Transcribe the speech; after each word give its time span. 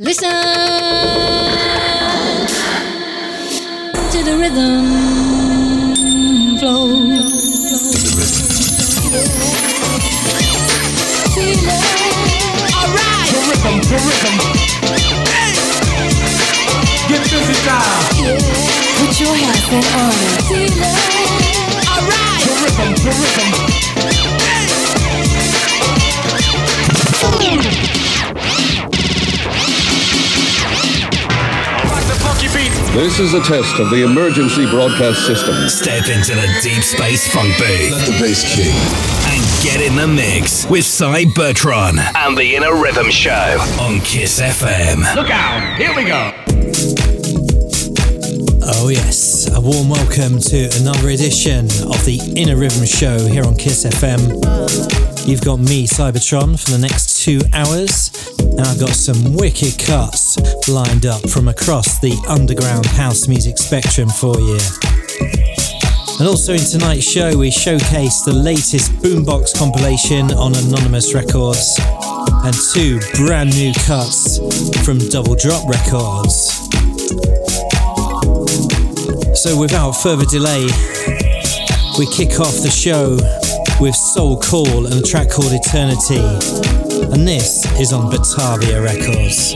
Listen 0.00 0.30
to 4.12 4.22
the 4.22 4.36
rhythm 4.38 4.86
flow. 6.60 6.86
Feel 11.34 11.66
it. 11.66 11.82
Alright! 12.78 13.26
The 13.34 13.40
rhythm, 13.50 13.82
the 13.90 13.98
rhythm. 14.06 14.38
Hey! 15.26 15.50
Get 17.08 17.22
busy 17.26 17.58
now. 17.66 17.82
Put 18.98 19.18
your 19.18 19.34
hands 19.34 19.66
in 19.66 19.82
order. 19.82 20.30
Feel 20.46 20.78
it. 20.78 20.94
Alright! 21.90 22.46
The 22.46 22.54
rhythm, 22.62 22.94
the 23.02 23.10
rhythm. 23.18 23.97
This 32.98 33.20
is 33.20 33.32
a 33.32 33.40
test 33.40 33.78
of 33.78 33.90
the 33.90 34.02
emergency 34.02 34.68
broadcast 34.68 35.24
system. 35.24 35.54
Step 35.68 36.08
into 36.08 36.34
the 36.34 36.48
deep 36.60 36.82
space 36.82 37.32
funk 37.32 37.56
booth. 37.56 37.92
Let 37.92 38.04
the 38.04 38.18
bass 38.18 38.42
kick. 38.56 38.74
And 39.30 39.62
get 39.62 39.80
in 39.80 39.94
the 39.94 40.08
mix 40.08 40.68
with 40.68 40.84
Cy 40.84 41.26
Bertrand 41.32 42.00
and 42.16 42.36
the 42.36 42.56
Inner 42.56 42.74
Rhythm 42.74 43.08
Show 43.12 43.56
on 43.80 44.00
Kiss 44.00 44.40
FM. 44.40 45.14
Look 45.14 45.30
out, 45.30 45.78
here 45.78 45.94
we 45.94 46.06
go. 46.06 46.32
Oh, 48.64 48.88
yes, 48.88 49.48
a 49.54 49.60
warm 49.60 49.88
welcome 49.88 50.40
to 50.40 50.68
another 50.80 51.10
edition 51.10 51.66
of 51.86 52.04
the 52.04 52.18
Inner 52.34 52.56
Rhythm 52.56 52.84
Show 52.84 53.18
here 53.18 53.44
on 53.44 53.54
Kiss 53.54 53.84
FM. 53.84 55.24
You've 55.24 55.42
got 55.42 55.60
me, 55.60 55.86
Cybertron, 55.86 56.58
for 56.58 56.72
the 56.72 56.78
next 56.78 57.22
two 57.22 57.42
hours, 57.52 58.10
and 58.58 58.66
I've 58.66 58.80
got 58.80 58.90
some 58.90 59.34
wicked 59.34 59.78
cuts 59.78 60.36
lined 60.68 61.06
up 61.06 61.30
from 61.30 61.46
across 61.46 62.00
the 62.00 62.12
underground 62.26 62.86
house 62.86 63.28
music 63.28 63.56
spectrum 63.56 64.08
for 64.08 64.34
you. 64.40 64.58
And 66.18 66.26
also 66.26 66.54
in 66.54 66.60
tonight's 66.60 67.08
show, 67.08 67.38
we 67.38 67.52
showcase 67.52 68.22
the 68.22 68.32
latest 68.32 68.90
Boombox 68.94 69.56
compilation 69.56 70.32
on 70.32 70.56
Anonymous 70.56 71.14
Records 71.14 71.78
and 72.42 72.54
two 72.74 72.98
brand 73.14 73.54
new 73.54 73.72
cuts 73.86 74.38
from 74.84 74.98
Double 75.08 75.36
Drop 75.36 75.62
Records. 75.70 76.50
So 79.38 79.56
without 79.56 79.92
further 79.92 80.24
delay, 80.24 80.66
we 81.96 82.10
kick 82.10 82.40
off 82.40 82.58
the 82.58 82.74
show 82.74 83.14
with 83.80 83.94
Soul 83.94 84.40
Call 84.40 84.86
and 84.86 84.94
a 84.94 85.02
track 85.02 85.30
called 85.30 85.52
Eternity. 85.52 86.77
And 87.00 87.26
this 87.26 87.64
is 87.78 87.92
on 87.92 88.10
Batavia 88.10 88.82
Records. 88.82 89.54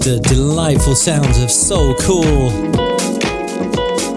the 0.00 0.18
delightful 0.20 0.94
sounds 0.94 1.42
of 1.42 1.50
Soul 1.50 1.94
Cool. 2.00 2.24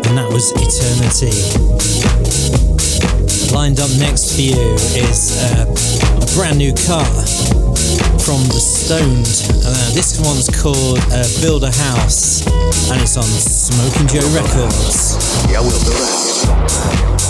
And 0.07 0.17
that 0.17 0.29
was 0.31 0.51
Eternity. 0.55 1.35
Lined 3.53 3.79
up 3.79 3.91
next 3.99 4.35
for 4.35 4.41
you 4.41 4.75
is 4.95 5.35
a, 5.51 5.67
a 5.67 6.25
brand 6.35 6.57
new 6.57 6.71
cut 6.71 7.03
from 8.23 8.39
The 8.47 8.63
Stoned. 8.63 9.27
Uh, 9.65 9.93
this 9.93 10.19
one's 10.23 10.47
called 10.49 10.99
uh, 11.11 11.27
Build 11.41 11.63
a 11.63 11.71
House 11.71 12.47
and 12.89 13.01
it's 13.01 13.17
on 13.17 13.23
Smoking 13.23 14.07
Joe 14.07 14.27
Records. 14.31 15.19
Yeah, 15.51 15.59
we'll 15.59 15.83
build 15.83 15.99
a 15.99 16.07
house. 16.07 17.22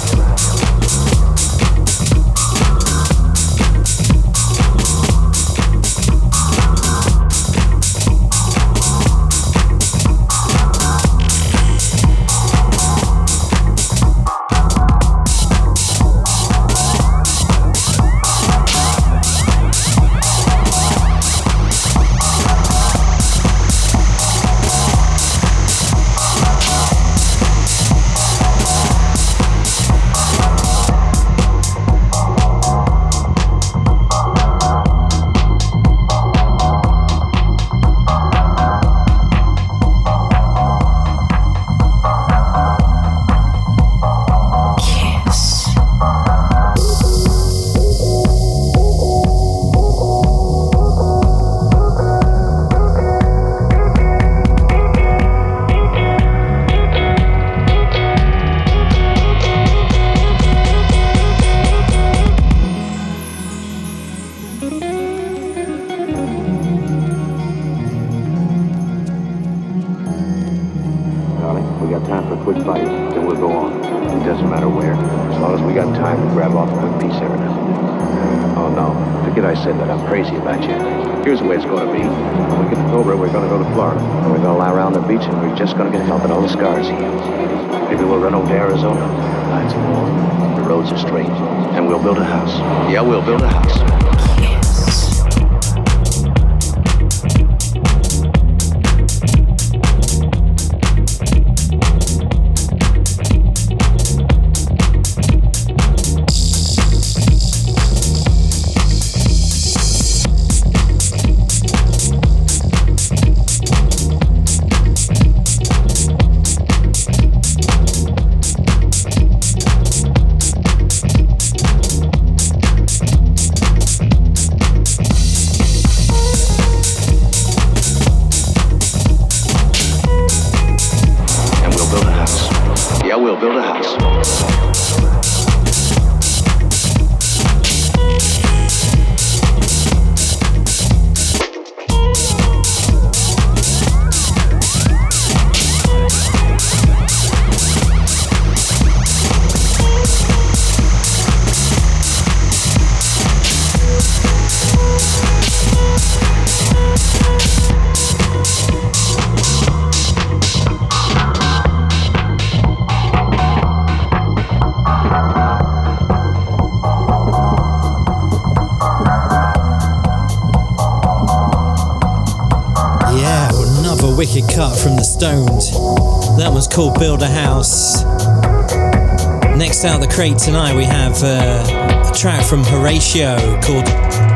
crate 180.14 180.38
tonight 180.38 180.76
we 180.76 180.84
have 180.84 181.24
uh, 181.24 182.08
a 182.08 182.16
track 182.16 182.46
from 182.46 182.64
Horatio 182.64 183.36
called 183.62 183.88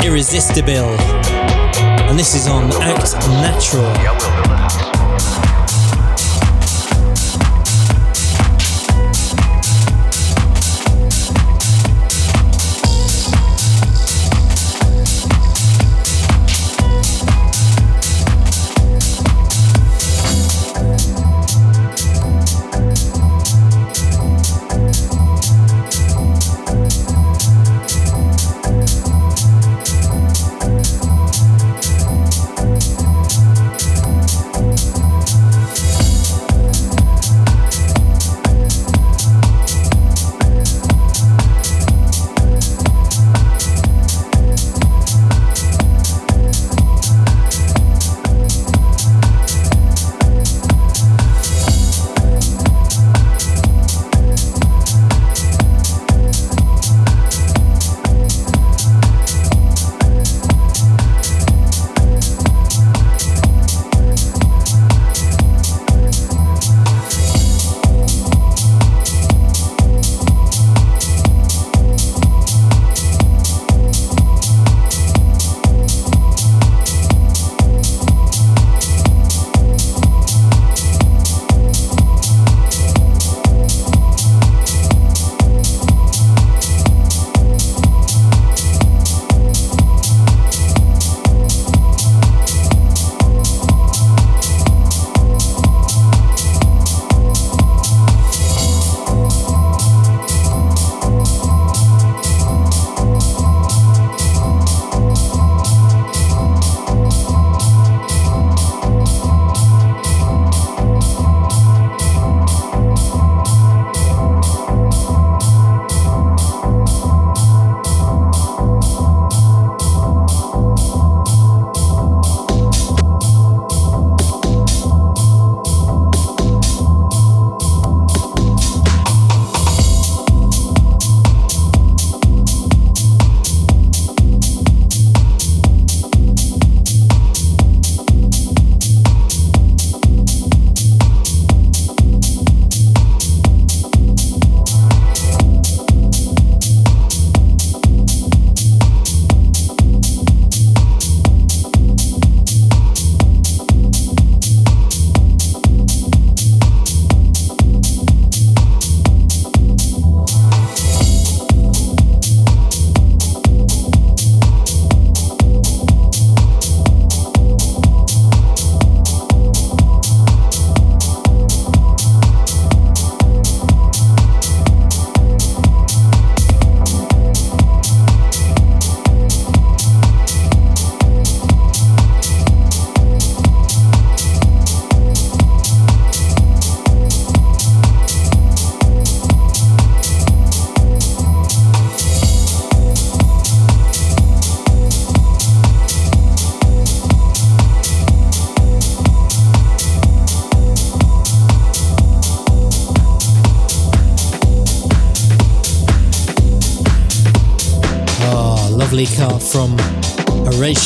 Irresistible, 0.03 0.97
and 2.09 2.17
this 2.17 2.33
is 2.33 2.47
on 2.47 2.71
Act 2.81 3.13
Natural. 3.27 4.86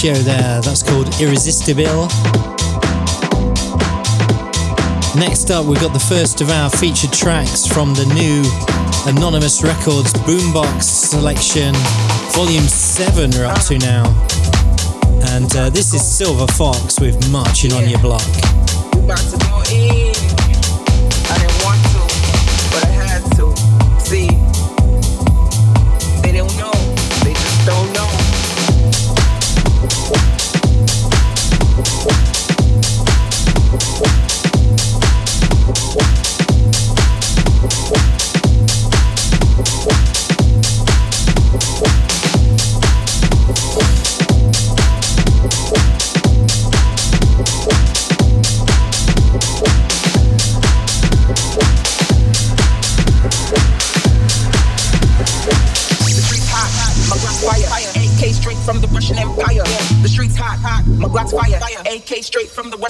show 0.02 0.14
there. 0.14 0.60
That's 0.62 0.82
called 0.82 1.08
Irresistible. 1.22 2.08
Next 5.16 5.52
up, 5.52 5.68
we've 5.68 5.80
got 5.80 5.94
the 5.94 6.04
first 6.10 6.42
of 6.42 6.50
our 6.50 6.72
featured 6.72 7.14
tracks 7.14 7.68
from 7.68 7.94
the 7.94 8.06
new 8.16 8.42
Anonymous 9.06 9.62
Records 9.62 10.12
Boombox 10.26 10.82
Selection, 10.82 11.76
Volume 12.34 12.64
7, 12.64 13.30
we're 13.30 13.46
up 13.46 13.62
to 13.66 13.78
now. 13.78 14.06
And 15.36 15.56
uh, 15.56 15.70
this 15.70 15.94
is 15.94 16.04
Silver 16.04 16.48
Fox 16.54 17.00
with 17.00 17.32
Marching 17.32 17.70
yeah. 17.70 17.78
on 17.78 17.88
Your 17.88 18.00
Block. 18.00 19.41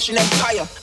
Russian 0.02 0.18
Empire. 0.18 0.81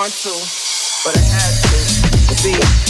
want 0.00 0.14
to, 0.14 0.30
but 1.04 1.14
I 1.14 1.20
had 1.20 1.52
to. 1.60 2.34
See. 2.34 2.89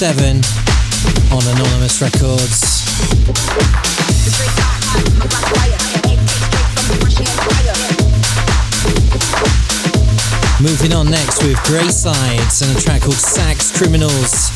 seven 0.00 0.40
on 1.30 1.42
Anonymous 1.54 2.00
Records. 2.00 2.88
Moving 10.58 10.94
on 10.94 11.10
next 11.10 11.42
with 11.42 11.58
Greysides 11.68 12.66
and 12.66 12.74
a 12.74 12.80
track 12.80 13.02
called 13.02 13.12
Sax 13.12 13.76
Criminals 13.76 14.48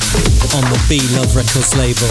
on 0.54 0.62
the 0.72 0.82
B 0.88 0.98
Love 1.14 1.36
Records 1.36 1.76
label. 1.76 2.08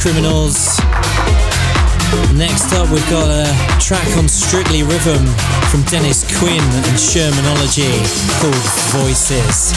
Criminals. 0.00 0.78
Next 2.32 2.72
up, 2.72 2.88
we've 2.90 3.10
got 3.10 3.28
a 3.28 3.44
track 3.78 4.06
on 4.16 4.28
Strictly 4.28 4.82
Rhythm 4.82 5.26
from 5.70 5.82
Dennis 5.82 6.24
Quinn 6.38 6.58
and 6.58 6.96
Shermanology 6.96 8.00
called 8.40 8.54
Voices. 9.04 9.70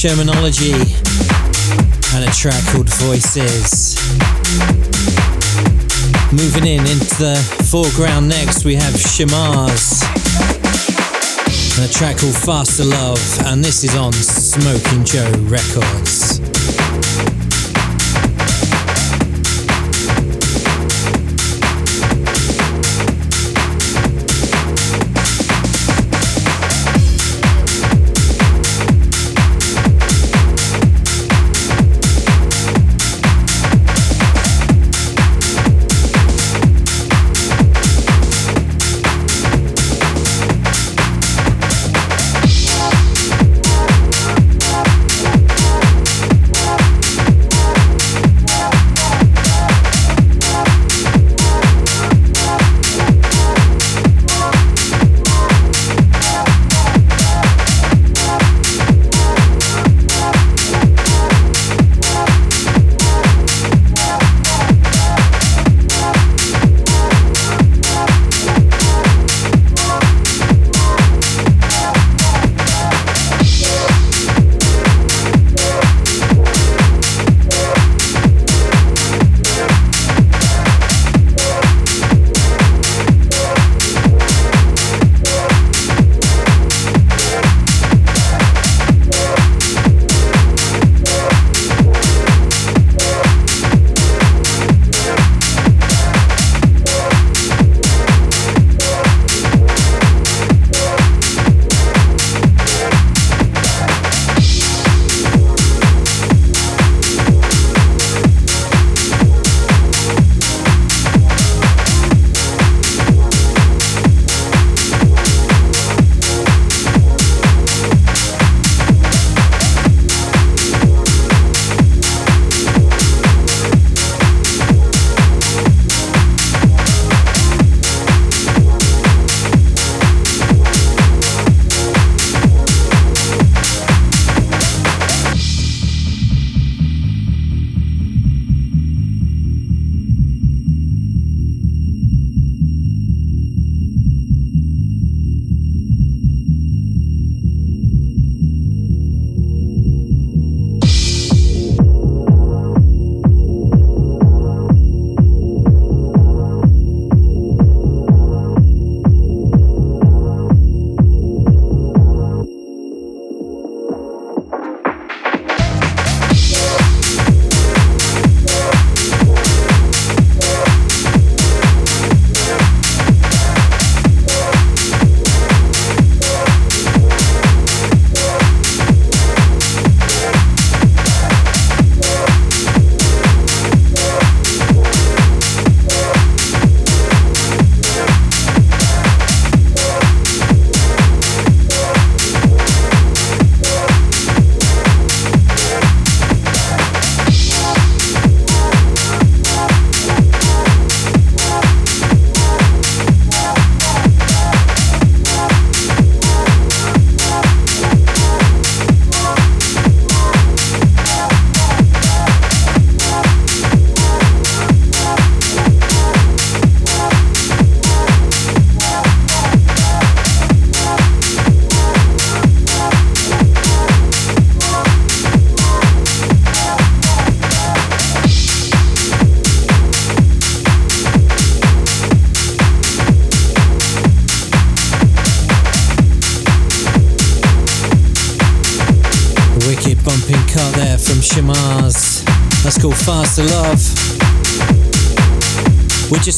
Shermanology 0.00 0.72
and 2.14 2.24
a 2.24 2.32
track 2.32 2.64
called 2.72 2.88
Voices. 2.88 3.98
Moving 6.32 6.66
in 6.66 6.80
into 6.86 7.14
the 7.18 7.36
foreground 7.70 8.26
next, 8.26 8.64
we 8.64 8.76
have 8.76 8.94
Shamars 8.94 10.00
and 11.76 11.90
a 11.90 11.92
track 11.92 12.16
called 12.16 12.34
Faster 12.34 12.84
Love, 12.84 13.20
and 13.44 13.62
this 13.62 13.84
is 13.84 13.94
on 13.94 14.14
Smoking 14.14 15.04
Joe 15.04 15.30
Records. 15.50 16.19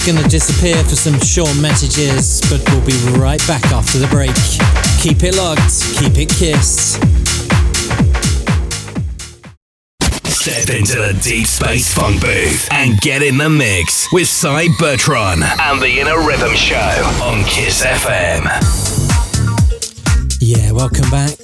Just 0.02 0.14
going 0.14 0.24
to 0.24 0.30
disappear 0.30 0.82
for 0.84 0.96
some 0.96 1.18
short 1.20 1.54
messages, 1.60 2.40
but 2.50 2.60
we'll 2.70 2.84
be 2.84 2.96
right 3.20 3.40
back 3.46 3.64
after 3.66 3.98
the 3.98 4.06
break. 4.08 4.34
Keep 5.00 5.22
it 5.22 5.36
locked, 5.36 5.82
keep 5.96 6.18
it 6.18 6.28
kissed. 6.28 6.96
Step 10.26 10.74
into 10.74 10.96
the 10.96 11.18
deep 11.22 11.46
space 11.46 11.92
funk 11.94 12.20
booth 12.20 12.68
and 12.72 12.98
get 13.00 13.22
in 13.22 13.38
the 13.38 13.48
mix 13.48 14.12
with 14.12 14.26
Cy 14.26 14.66
Bertron 14.78 15.42
and 15.42 15.80
the 15.80 16.00
Inner 16.00 16.26
Rhythm 16.26 16.54
Show 16.54 16.76
on 17.22 17.44
Kiss 17.44 17.84
FM. 17.84 18.42
Yeah, 20.40 20.72
welcome 20.72 21.08
back. 21.10 21.38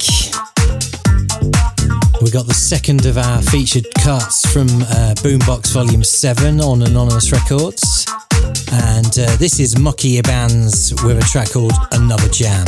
We 2.21 2.29
got 2.29 2.47
the 2.47 2.55
second 2.55 3.05
of 3.05 3.17
our 3.17 3.41
featured 3.41 3.87
cuts 3.99 4.51
from 4.51 4.67
uh, 4.67 5.13
Boombox 5.23 5.71
Volume 5.73 6.03
7 6.03 6.59
on 6.59 6.81
Anonymous 6.81 7.31
Records. 7.31 8.05
And 8.71 9.17
uh, 9.17 9.35
this 9.37 9.59
is 9.59 9.77
Mucky 9.79 10.21
Bands 10.21 10.93
with 11.03 11.17
a 11.17 11.27
track 11.29 11.51
called 11.51 11.73
Another 11.91 12.29
Jam. 12.29 12.65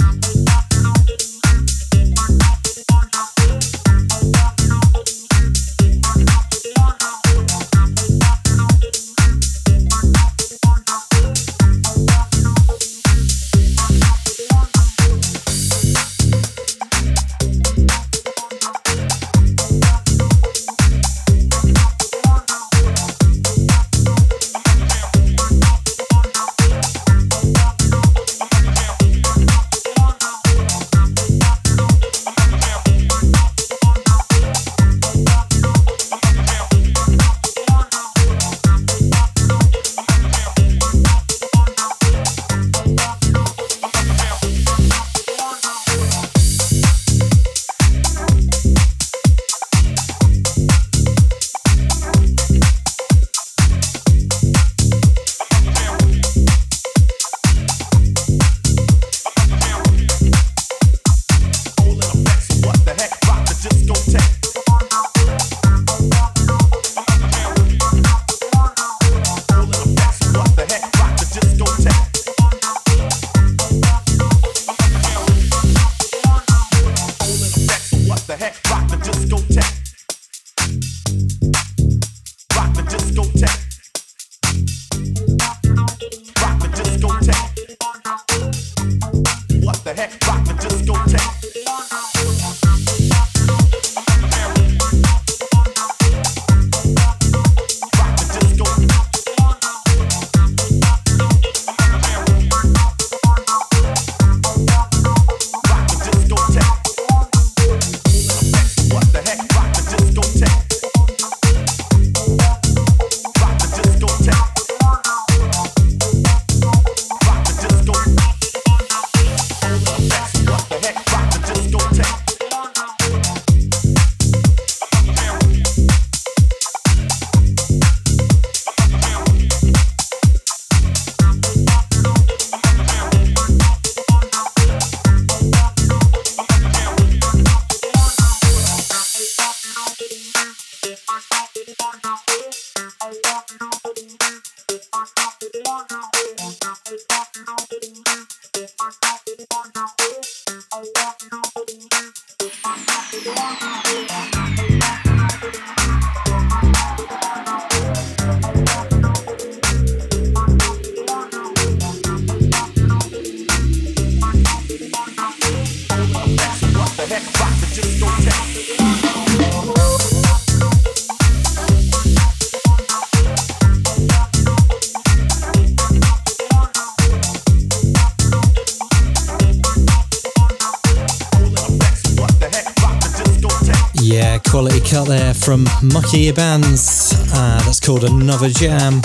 From 186.12 186.36
Bands. 186.36 187.14
Uh, 187.34 187.62
that's 187.64 187.80
called 187.80 188.04
Another 188.04 188.50
Jam. 188.50 189.02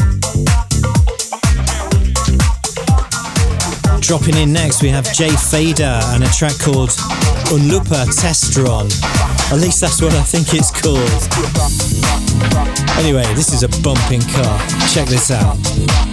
Dropping 4.01 4.37
in 4.37 4.53
next, 4.53 4.83
we 4.83 4.89
have 4.89 5.13
Jay 5.13 5.31
Fader 5.31 6.01
and 6.15 6.25
a 6.25 6.29
track 6.29 6.59
called 6.59 6.91
Unlupa 7.51 8.07
Testron. 8.07 8.91
At 9.53 9.61
least 9.61 9.81
that's 9.81 10.03
what 10.03 10.15
I 10.15 10.23
think 10.23 10.49
it's 10.53 10.71
called. 10.71 10.99
Anyway, 12.99 13.25
this 13.35 13.53
is 13.53 13.63
a 13.63 13.69
bumping 13.83 14.23
car. 14.23 14.59
Check 14.89 15.09
this 15.09 15.31
out. 15.31 16.06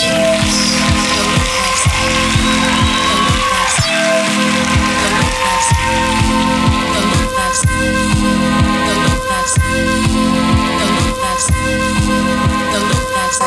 Yes 0.00 0.68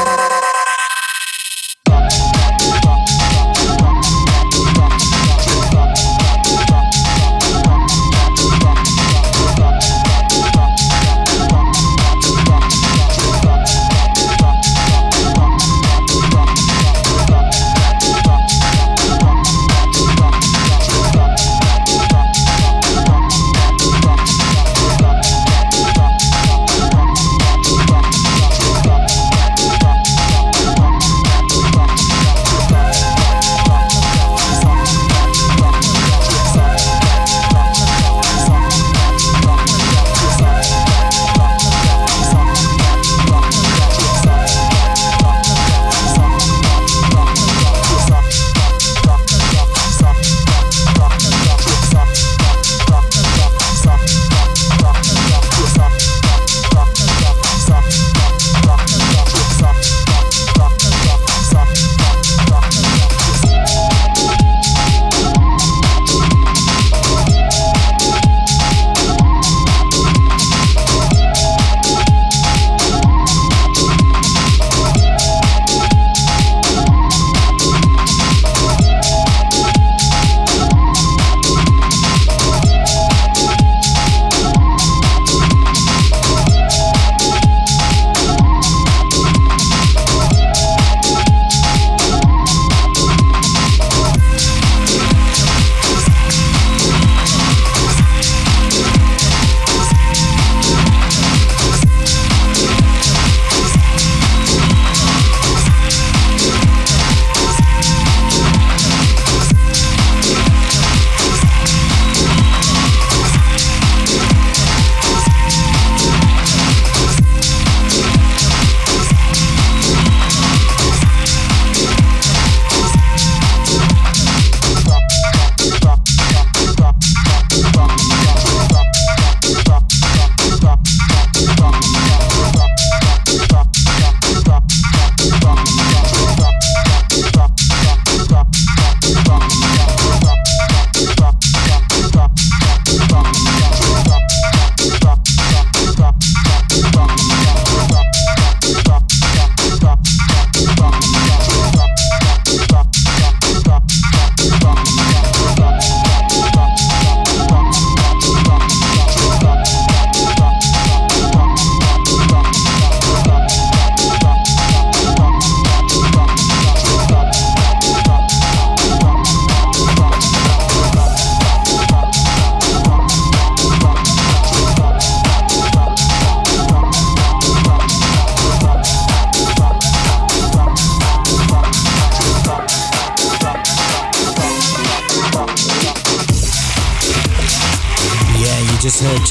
da 0.06 0.16
da 0.16 0.28
da 0.30 0.40
da 0.42 0.51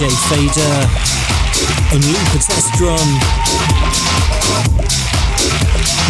Jay 0.00 0.08
Fader 0.08 0.88
and 1.92 2.02
Luca 2.02 2.38
Testron. 2.40 3.06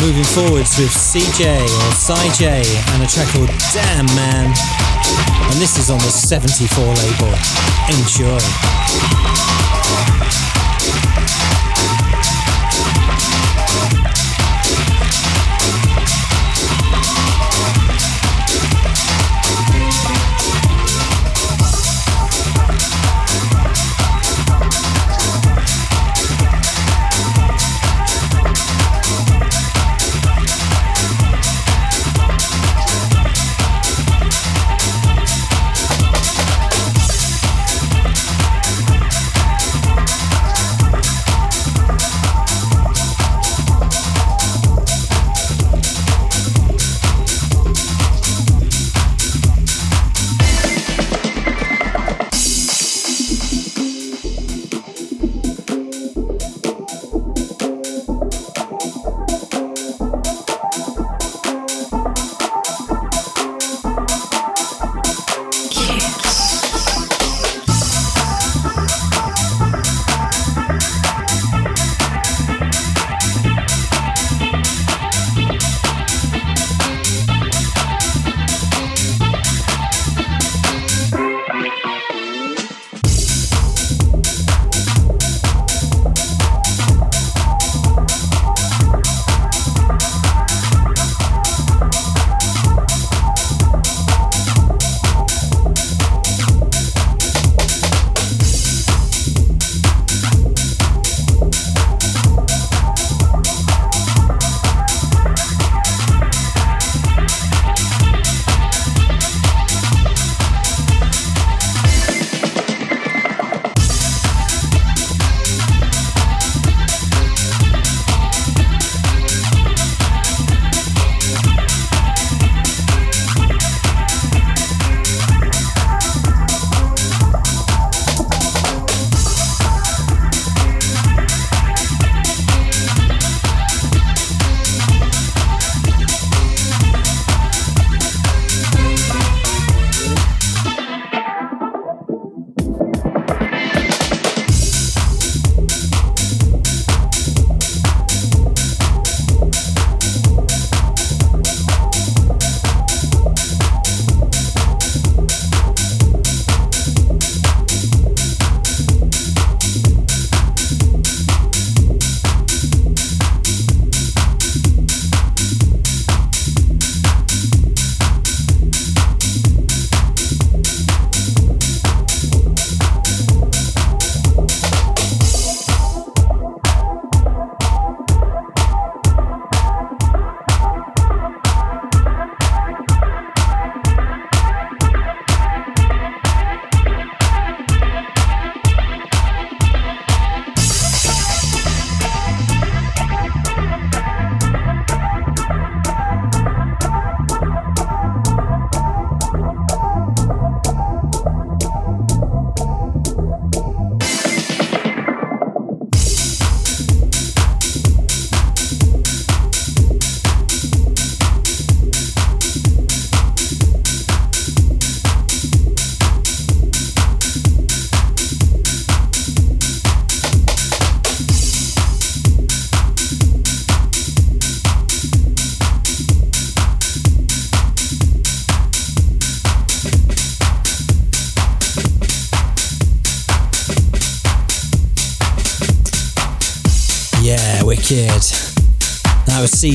Moving 0.01 0.22
forwards 0.22 0.78
with 0.78 0.91
CJ 0.91 1.64
or 1.64 1.91
CJ 1.99 2.62
and 2.95 3.03
a 3.03 3.07
track 3.09 3.26
called 3.34 3.51
Damn 3.72 4.07
Man. 4.14 4.55
And 5.51 5.61
this 5.61 5.76
is 5.76 5.91
on 5.91 5.99
the 5.99 6.05
74 6.05 6.84
label. 6.84 7.34
Enjoy. 7.91 9.19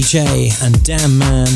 CJ 0.06 0.64
and 0.64 0.84
Damn 0.84 1.18
Man. 1.18 1.47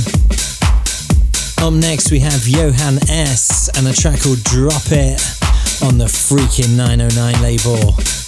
Up 1.62 1.72
next, 1.72 2.10
we 2.10 2.20
have 2.20 2.48
Johan 2.48 2.98
S. 3.08 3.70
and 3.78 3.88
a 3.88 3.94
track 3.94 4.22
called 4.22 4.44
Drop 4.44 4.82
It 4.88 5.22
on 5.84 6.00
the 6.00 6.06
freaking 6.06 6.76
909 6.76 7.42
label. 7.44 8.19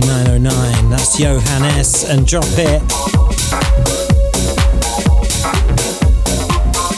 Freaky 0.00 0.06
909. 0.06 0.90
That's 0.90 1.18
Johannes 1.18 2.04
and 2.04 2.26
Drop 2.26 2.44
It. 2.50 2.82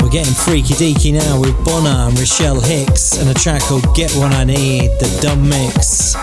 We're 0.03 0.11
getting 0.11 0.34
freaky 0.34 0.74
deaky 0.74 1.14
now 1.14 1.40
with 1.40 1.64
Bonner 1.64 2.09
and 2.09 2.18
Rochelle 2.18 2.61
Hicks 2.61 3.18
and 3.18 3.28
a 3.30 3.34
track 3.34 3.62
called 3.62 3.94
Get 3.94 4.12
What 4.12 4.32
I 4.32 4.44
Need, 4.44 4.90
the 5.00 5.18
Dumb 5.20 5.48
Mix. 5.48 6.14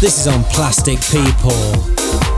This 0.00 0.18
is 0.18 0.26
on 0.26 0.42
Plastic 0.44 0.98
People. 1.00 2.31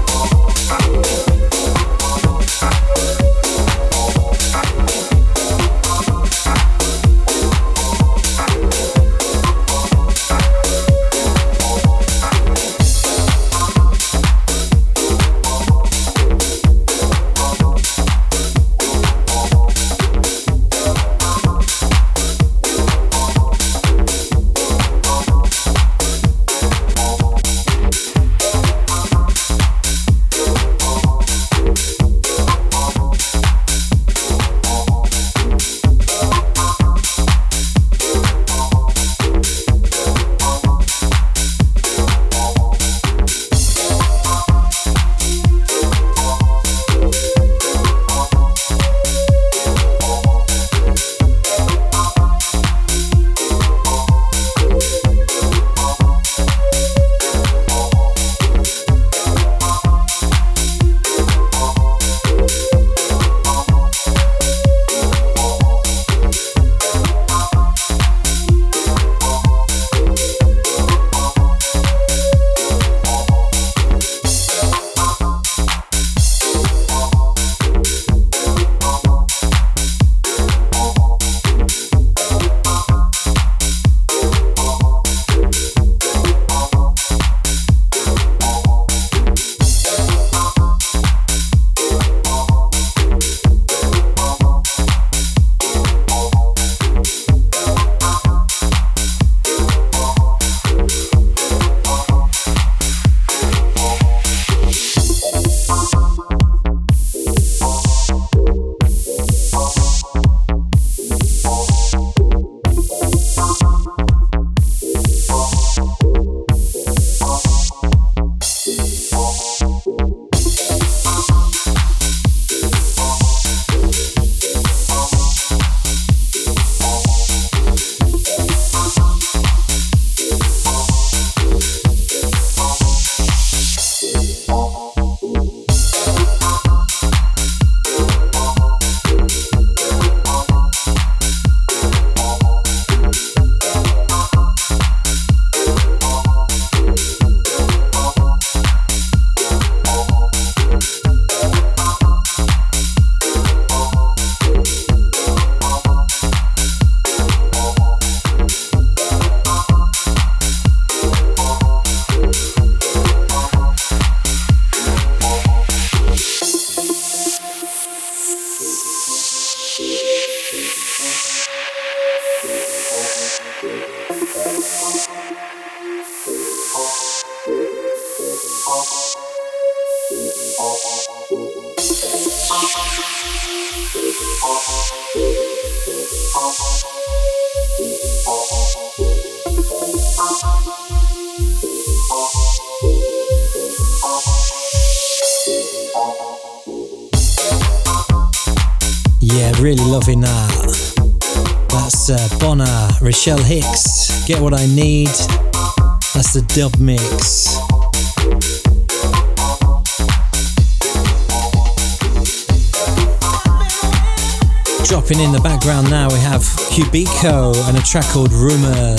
In 215.24 215.32
the 215.32 215.40
background 215.40 215.88
now, 215.90 216.08
we 216.10 216.18
have 216.18 216.42
Cubico 216.70 217.54
and 217.68 217.78
a 217.78 217.82
track 217.82 218.04
called 218.06 218.32
Rumor. 218.32 218.94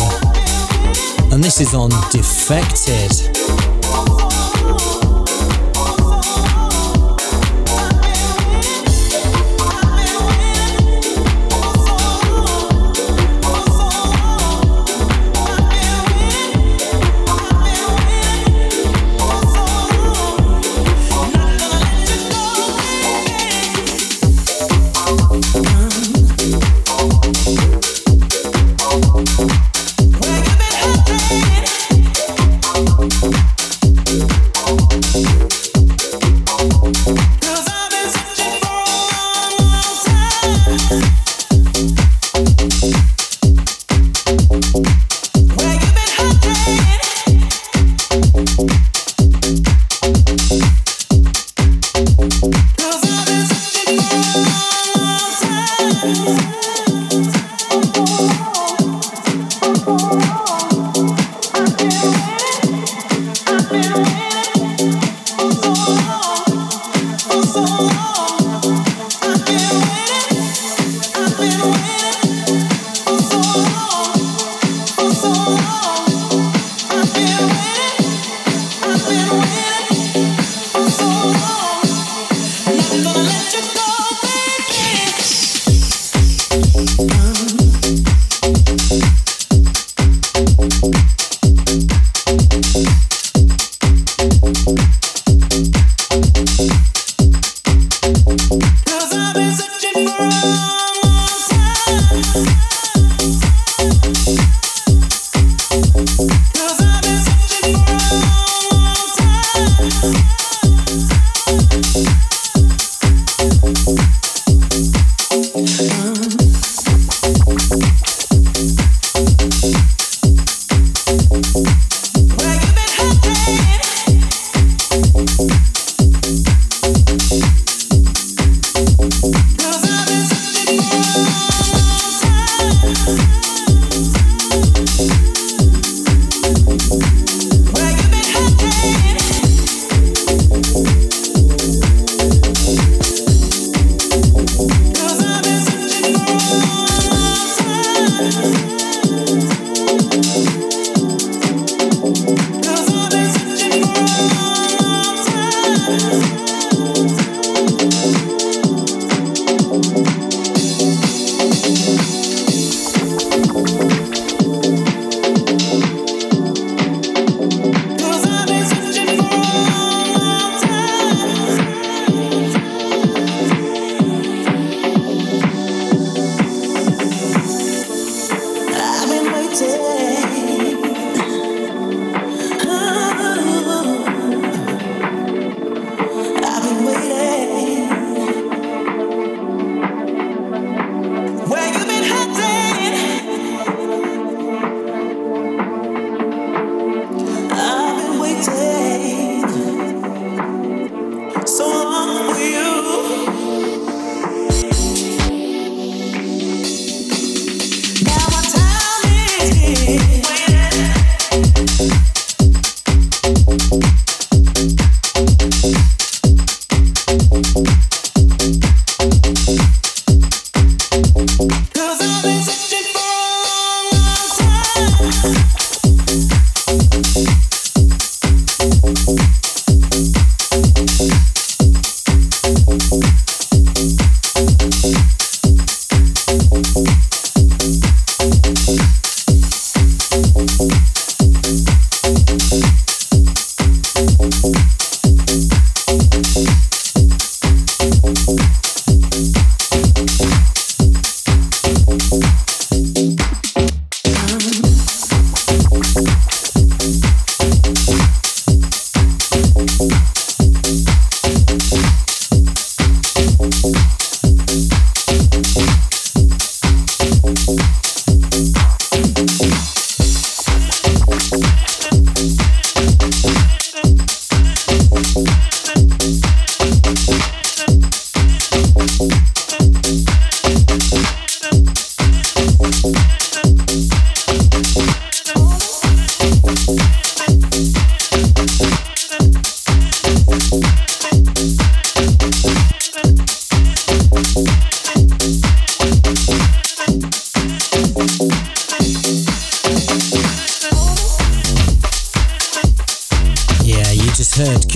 And 1.31 1.43
this 1.43 1.61
is 1.61 1.75
on 1.75 1.91
Defected. 2.09 3.34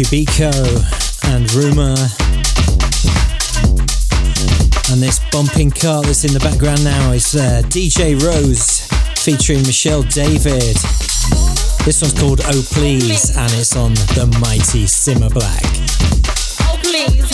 Biko 0.09 0.49
and 1.35 1.53
Rumour. 1.53 1.95
And 4.91 5.03
this 5.03 5.19
bumping 5.31 5.69
car 5.69 6.01
that's 6.01 6.23
in 6.23 6.33
the 6.33 6.39
background 6.39 6.83
now 6.83 7.11
is 7.11 7.35
uh, 7.35 7.61
DJ 7.65 8.19
Rose 8.19 8.87
featuring 9.23 9.61
Michelle 9.67 10.01
David. 10.01 10.75
This 11.85 12.01
one's 12.01 12.19
called 12.19 12.41
Oh 12.45 12.63
Please 12.71 13.37
and 13.37 13.51
it's 13.53 13.75
on 13.75 13.93
the 14.17 14.25
mighty 14.41 14.85
Simma 14.85 15.31
Black. 15.31 15.61
Oh 16.65 16.79
please. 16.81 17.29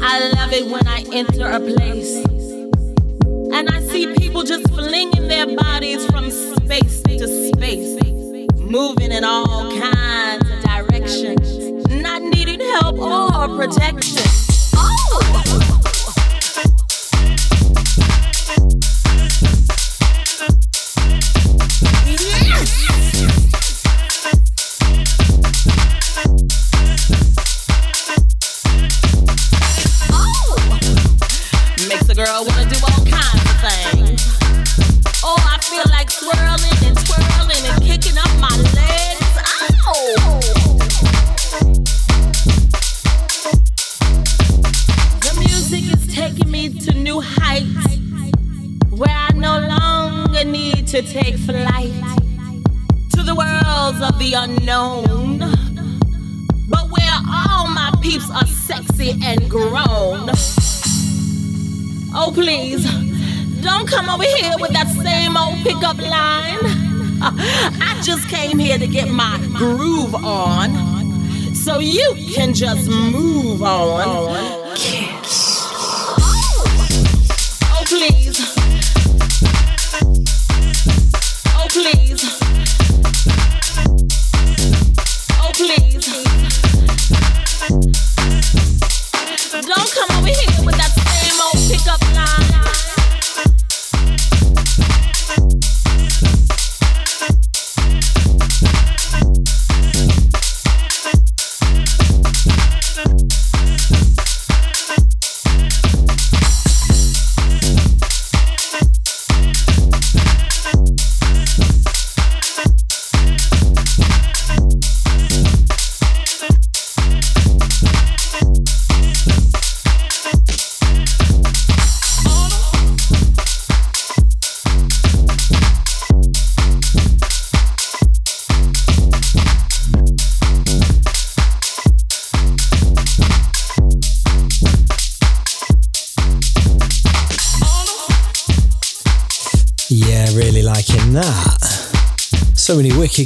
I 0.00 0.30
love 0.36 0.52
it 0.52 0.64
when 0.64 0.86
I 0.86 1.04
enter 1.12 1.50
a 1.50 1.58
place 1.58 1.97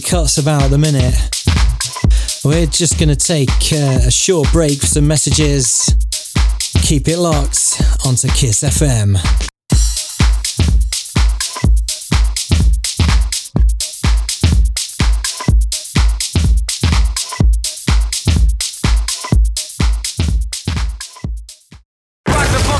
Cuts 0.00 0.38
about 0.38 0.70
the 0.70 0.78
minute. 0.78 1.14
We're 2.44 2.66
just 2.66 2.98
going 2.98 3.10
to 3.10 3.16
take 3.16 3.50
uh, 3.72 4.06
a 4.06 4.10
short 4.10 4.50
break 4.50 4.80
for 4.80 4.86
some 4.86 5.06
messages. 5.06 5.94
Keep 6.82 7.08
it 7.08 7.18
locked 7.18 7.82
onto 8.06 8.28
Kiss 8.28 8.62
FM. 8.62 9.51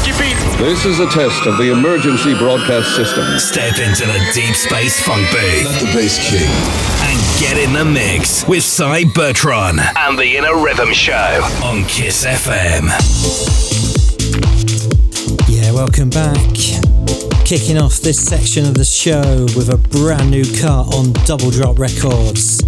This 0.04 0.84
is 0.84 0.98
a 0.98 1.06
test 1.06 1.46
of 1.46 1.58
the 1.58 1.70
emergency 1.70 2.36
broadcast 2.36 2.96
system. 2.96 3.24
Step 3.38 3.78
into 3.78 4.04
the 4.04 4.30
deep 4.34 4.54
space 4.56 5.00
funk 5.06 5.30
booth. 5.30 5.64
Let 5.64 5.80
the 5.80 5.86
bass 5.94 6.18
kick. 6.18 6.48
And 7.06 7.40
get 7.40 7.56
in 7.56 7.72
the 7.72 7.84
mix 7.84 8.46
with 8.48 8.64
Cy 8.64 9.04
Bertron 9.04 9.78
and 9.96 10.18
the 10.18 10.36
Inner 10.36 10.60
Rhythm 10.60 10.92
Show 10.92 11.14
on 11.62 11.84
Kiss 11.84 12.24
FM. 12.24 12.88
Yeah, 15.48 15.70
welcome 15.70 16.10
back. 16.10 16.52
Kicking 17.46 17.78
off 17.78 18.00
this 18.00 18.24
section 18.24 18.66
of 18.66 18.74
the 18.74 18.84
show 18.84 19.44
with 19.56 19.68
a 19.72 19.78
brand 19.90 20.32
new 20.32 20.44
cut 20.60 20.92
on 20.96 21.12
Double 21.26 21.50
Drop 21.52 21.78
Records. 21.78 22.58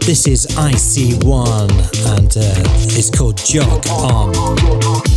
This 0.00 0.26
is 0.26 0.46
IC1 0.46 2.18
and 2.18 2.36
uh, 2.36 2.96
it's 2.96 3.10
called 3.10 3.36
Jog 3.36 3.86
On. 3.88 5.11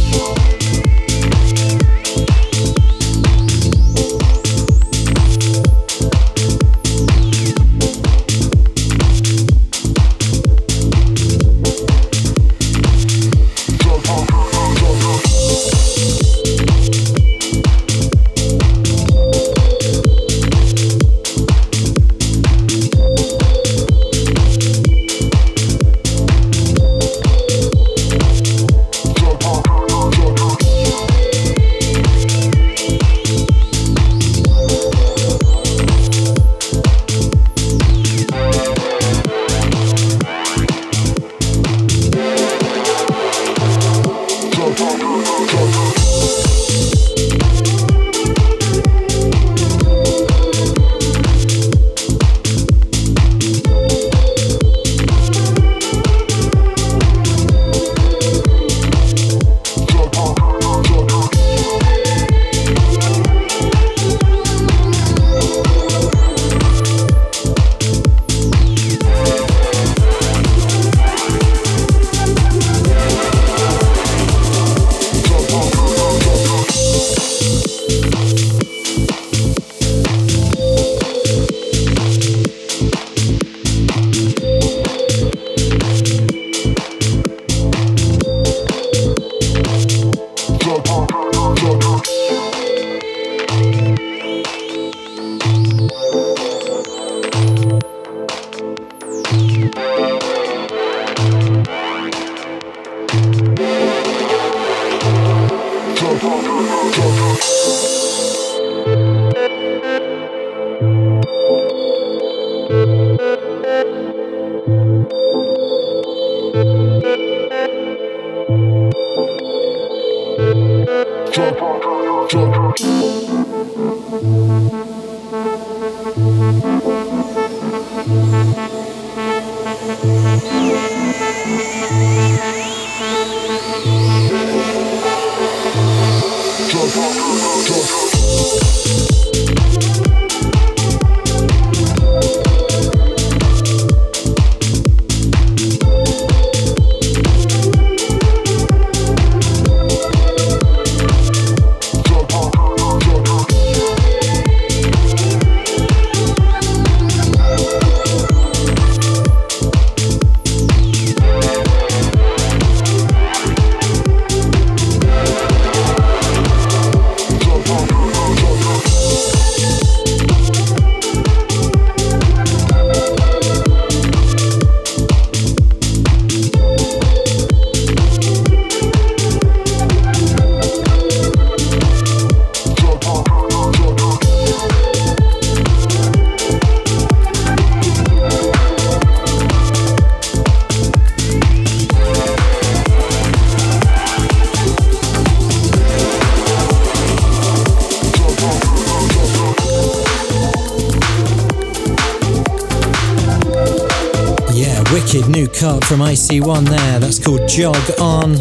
Cut 205.66 205.84
from 205.86 206.00
IC1 206.00 206.70
there. 206.70 207.00
That's 207.00 207.18
called 207.18 207.48
Jog 207.48 207.76
On. 208.00 208.36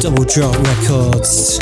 Double 0.00 0.24
Drop 0.24 0.56
Records. 0.64 1.58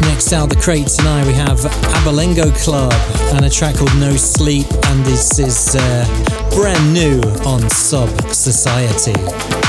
Next 0.00 0.32
out 0.32 0.48
the 0.48 0.58
crate 0.60 0.88
tonight 0.88 1.26
we 1.28 1.32
have 1.34 1.60
Abolengo 1.98 2.50
Club 2.64 2.92
and 3.34 3.44
a 3.44 3.50
track 3.50 3.76
called 3.76 3.96
No 4.00 4.16
Sleep 4.16 4.66
and 4.86 5.04
this 5.04 5.38
is 5.38 5.76
uh, 5.76 6.50
brand 6.56 6.92
new 6.92 7.20
on 7.46 7.70
Sub 7.70 8.10
Society. 8.32 9.59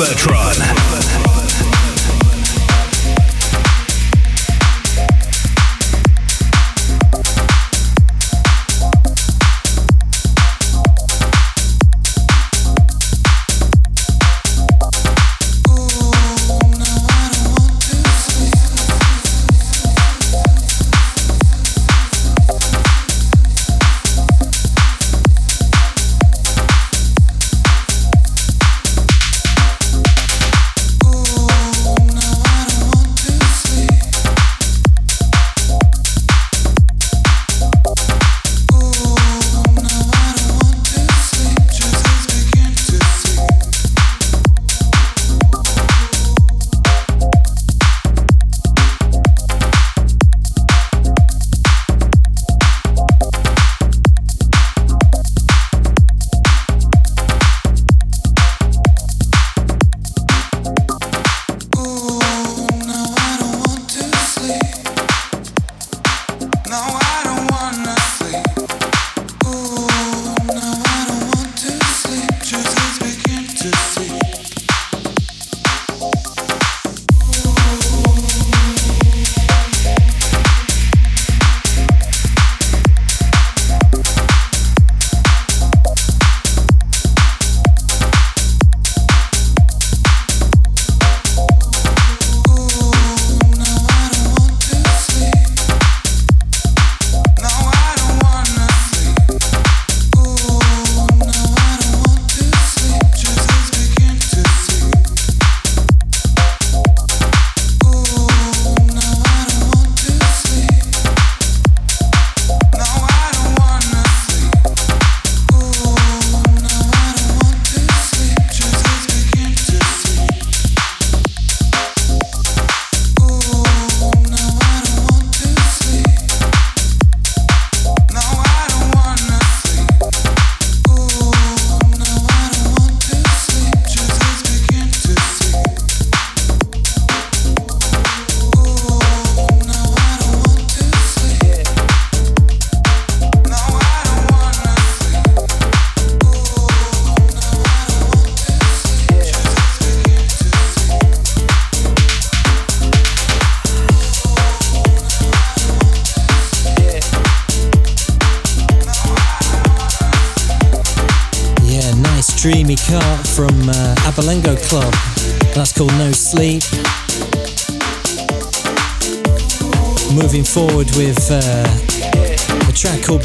Bertrand. 0.00 0.39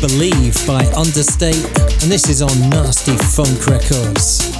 Believe 0.07 0.55
by 0.67 0.85
Understate, 0.95 1.65
and 2.03 2.11
this 2.11 2.29
is 2.29 2.43
on 2.43 2.69
Nasty 2.69 3.17
Funk 3.17 3.65
Records. 3.65 4.54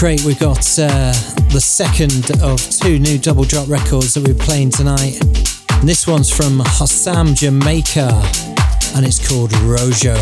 Crate, 0.00 0.24
we've 0.24 0.38
got 0.38 0.66
uh, 0.78 1.12
the 1.52 1.60
second 1.60 2.30
of 2.40 2.58
two 2.58 2.98
new 2.98 3.18
double 3.18 3.44
drop 3.44 3.68
records 3.68 4.14
that 4.14 4.26
we're 4.26 4.46
playing 4.46 4.70
tonight. 4.70 5.20
And 5.74 5.86
this 5.86 6.06
one's 6.06 6.34
from 6.34 6.58
Hassam 6.60 7.34
Jamaica 7.34 8.08
and 8.96 9.04
it's 9.04 9.20
called 9.28 9.52
Rojo. 9.58 10.16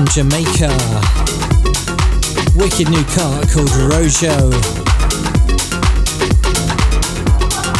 Hossam 0.00 0.14
Jamaica. 0.14 0.70
Wicked 2.56 2.88
new 2.90 3.04
car 3.14 3.42
called 3.52 3.70
Rojo. 3.92 4.50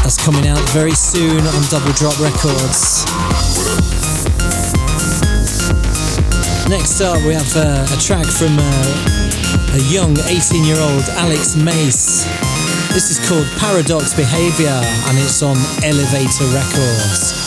That's 0.03 0.23
coming 0.23 0.47
out 0.47 0.61
very 0.71 0.93
soon 0.93 1.41
on 1.41 1.63
Double 1.71 1.93
Drop 1.93 2.19
Records. 2.21 3.05
Next 6.69 7.01
up, 7.01 7.17
we 7.27 7.35
have 7.35 7.57
uh, 7.57 7.87
a 7.91 8.01
track 8.01 8.27
from 8.27 8.57
uh, 8.59 9.75
a 9.75 9.81
young 9.93 10.17
18 10.29 10.65
year 10.65 10.79
old 10.79 11.05
Alex 11.17 11.57
Mace. 11.57 12.25
This 12.93 13.11
is 13.11 13.29
called 13.29 13.47
Paradox 13.59 14.15
Behavior 14.15 14.69
and 14.69 15.19
it's 15.19 15.43
on 15.43 15.57
Elevator 15.85 16.45
Records. 16.55 17.40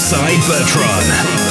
With 0.00 1.47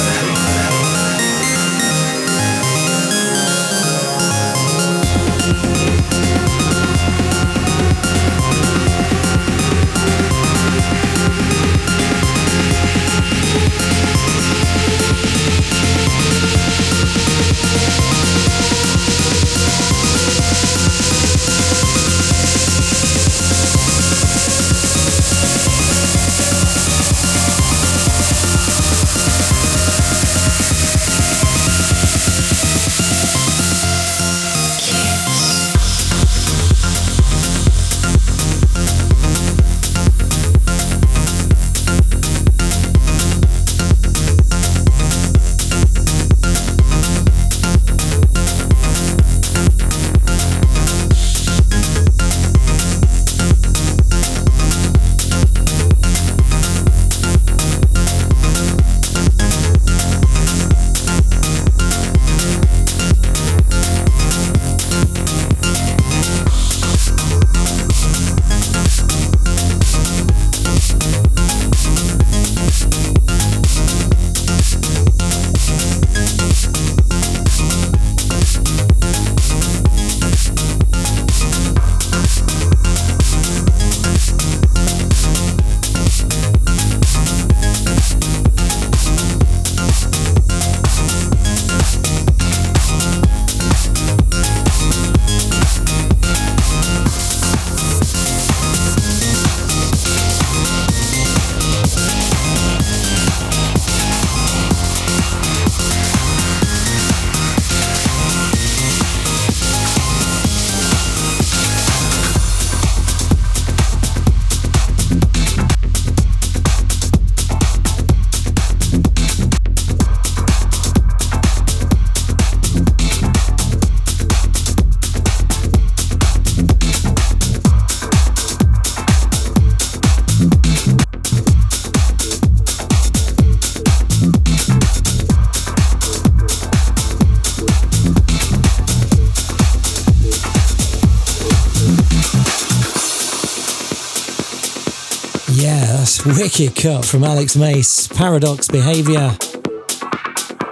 wicked 146.36 146.74
cut 146.74 147.04
from 147.04 147.22
Alex 147.22 147.56
Mace, 147.56 148.08
Paradox 148.08 148.68
Behavior. 148.68 149.36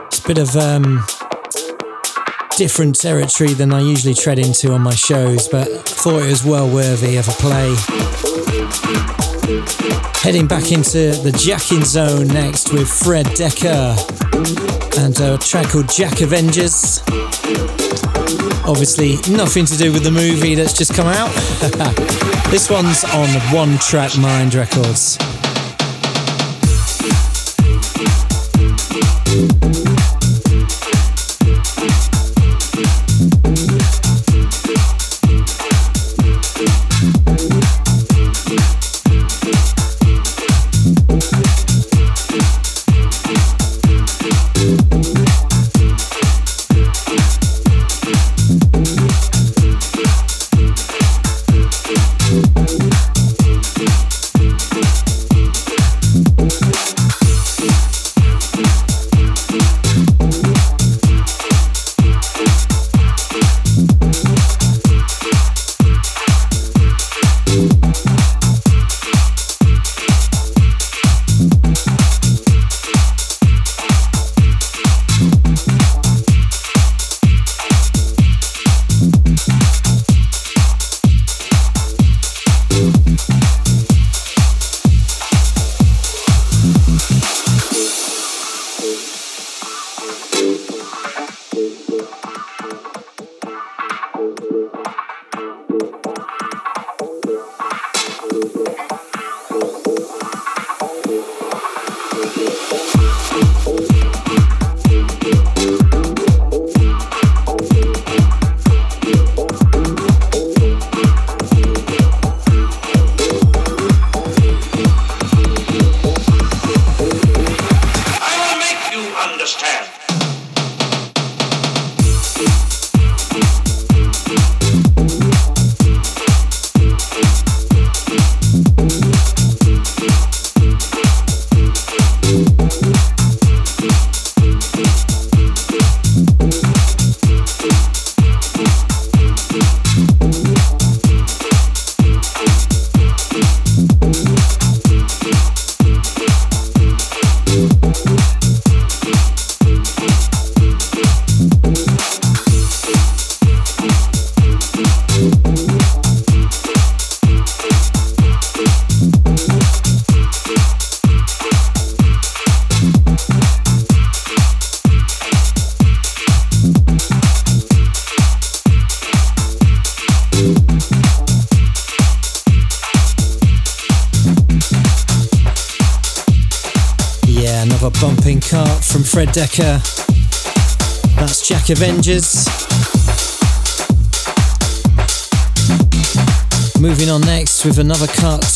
It's 0.06 0.24
a 0.24 0.26
bit 0.26 0.38
of 0.38 0.56
um, 0.56 1.04
different 2.56 3.00
territory 3.00 3.52
than 3.52 3.72
I 3.72 3.80
usually 3.80 4.14
tread 4.14 4.38
into 4.38 4.72
on 4.72 4.82
my 4.82 4.94
shows, 4.94 5.48
but 5.48 5.68
thought 5.88 6.22
it 6.22 6.28
was 6.28 6.44
well 6.44 6.68
worthy 6.68 7.16
of 7.16 7.28
a 7.28 7.32
play. 7.32 7.74
Heading 10.22 10.46
back 10.46 10.72
into 10.72 11.12
the 11.22 11.32
jacking 11.38 11.84
zone 11.84 12.28
next 12.28 12.72
with 12.72 12.88
Fred 12.88 13.26
Decker 13.34 13.96
and 14.98 15.20
a 15.20 15.38
track 15.38 15.68
called 15.68 15.88
Jack 15.88 16.20
Avengers. 16.22 17.02
Obviously, 18.66 19.16
nothing 19.32 19.64
to 19.66 19.76
do 19.76 19.92
with 19.92 20.02
the 20.02 20.10
movie 20.10 20.54
that's 20.54 20.76
just 20.76 20.94
come 20.94 21.06
out. 21.06 21.32
this 22.50 22.68
one's 22.68 23.04
on 23.04 23.28
One 23.54 23.78
Track 23.78 24.18
Mind 24.18 24.54
Records. 24.54 25.18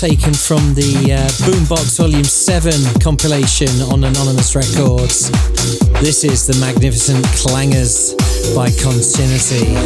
Taken 0.01 0.33
from 0.33 0.73
the 0.73 1.13
uh, 1.13 1.29
Boombox 1.45 1.99
Volume 1.99 2.25
7 2.25 2.73
compilation 3.01 3.69
on 3.93 4.03
Anonymous 4.03 4.57
Records. 4.57 5.31
This 6.01 6.25
is 6.25 6.47
the 6.47 6.57
magnificent 6.59 7.23
Clangers 7.37 8.17
by 8.57 8.71
Continuity. 8.81 9.77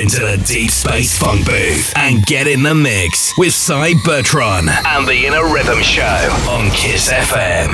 Into 0.00 0.20
the 0.20 0.42
deep 0.46 0.70
space 0.70 1.18
funk 1.18 1.44
booth 1.44 1.92
and 1.96 2.24
get 2.24 2.46
in 2.46 2.62
the 2.62 2.74
mix 2.74 3.30
with 3.36 3.52
Cy 3.52 3.92
Bertrand 4.04 4.68
and 4.86 5.06
the 5.06 5.26
Inner 5.26 5.52
Rhythm 5.52 5.82
Show 5.82 6.02
on 6.48 6.70
Kiss 6.70 7.12
FM. 7.12 7.72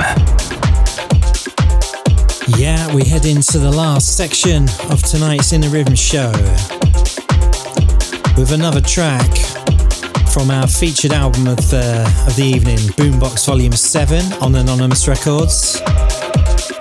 Yeah, 2.59 2.93
we 2.93 3.05
head 3.05 3.25
into 3.25 3.57
the 3.57 3.71
last 3.71 4.17
section 4.17 4.67
of 4.89 5.01
tonight's 5.01 5.53
Inner 5.53 5.69
Rhythm 5.69 5.95
Show 5.95 6.31
with 8.37 8.51
another 8.51 8.81
track 8.81 9.37
from 10.33 10.51
our 10.51 10.67
featured 10.67 11.13
album 11.13 11.47
of 11.47 11.57
the, 11.69 12.03
of 12.27 12.35
the 12.35 12.43
evening, 12.43 12.79
Boombox 12.97 13.45
Volume 13.45 13.71
7 13.71 14.33
on 14.41 14.55
Anonymous 14.55 15.07
Records. 15.07 15.81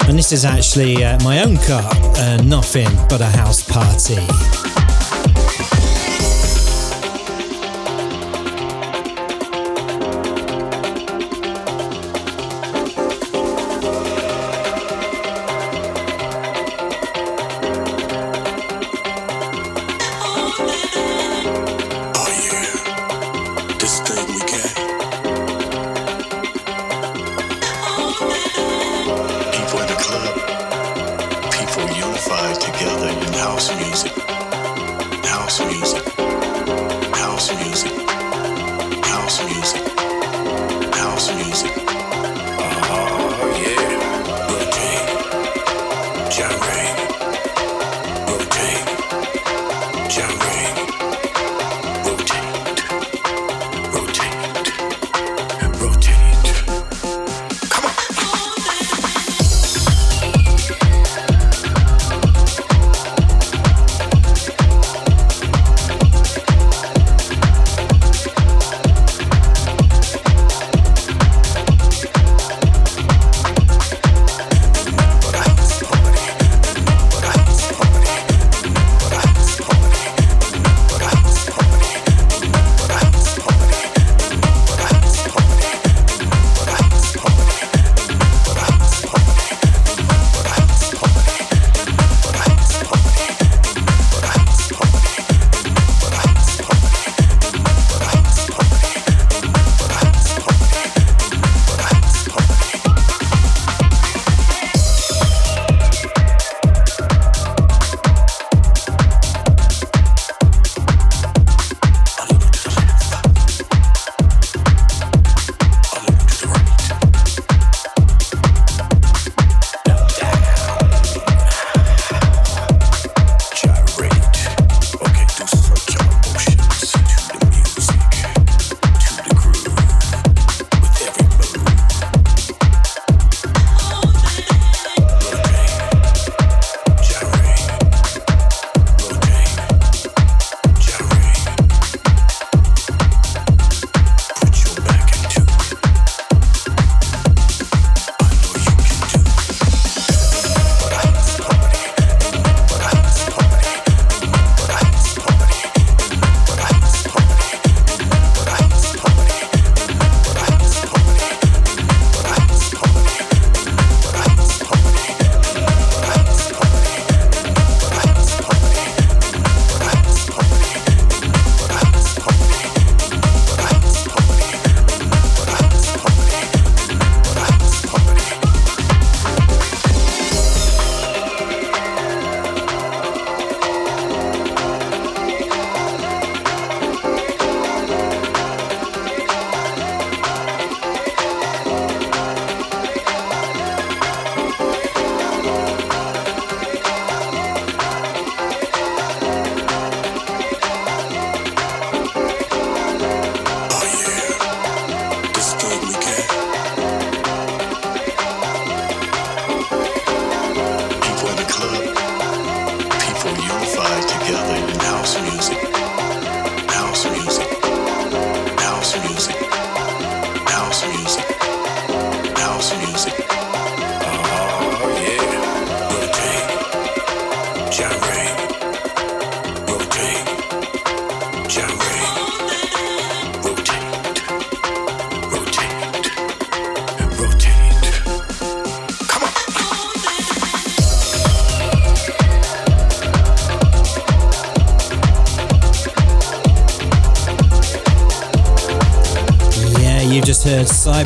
And 0.09 0.19
this 0.19 0.33
is 0.33 0.45
actually 0.45 1.05
uh, 1.05 1.23
my 1.23 1.45
own 1.45 1.57
car, 1.59 1.91
uh, 2.17 2.39
nothing 2.45 2.89
but 3.09 3.21
a 3.21 3.27
house 3.27 3.63
party. 3.63 4.19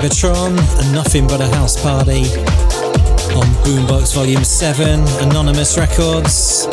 Cy 0.02 0.08
Bertrand 0.08 0.58
and 0.58 0.92
Nothing 0.92 1.26
But 1.26 1.40
a 1.40 1.46
House 1.46 1.80
Party 1.80 2.22
on 3.34 3.46
Boombox 3.62 4.14
Volume 4.14 4.42
7, 4.42 5.00
Anonymous 5.28 5.78
Records. 5.78 6.66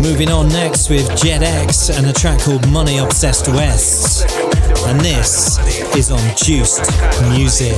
Moving 0.00 0.30
on 0.30 0.48
next 0.48 0.90
with 0.90 1.06
Jet 1.16 1.42
X 1.42 1.90
and 1.90 2.06
a 2.06 2.12
track 2.12 2.40
called 2.40 2.68
Money 2.70 2.98
Obsessed 2.98 3.48
West. 3.48 4.28
And 4.86 5.00
this 5.00 5.58
is 5.94 6.10
on 6.10 6.20
Juiced 6.36 6.90
Music. 7.30 7.76